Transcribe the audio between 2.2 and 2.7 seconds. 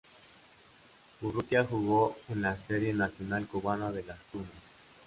en la